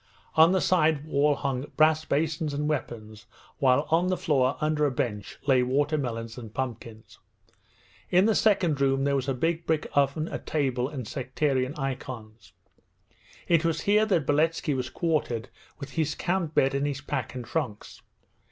[0.33, 3.27] On the side wall hung brass basins and weapons,
[3.59, 7.19] while on the floor, under a bench, lay watermelons and pumpkins.
[8.09, 12.51] In the second room there was a big brick oven, a table, and sectarian icons.
[13.47, 17.45] It was here that Beletski was quartered, with his camp bed and his pack and
[17.45, 18.01] trunks.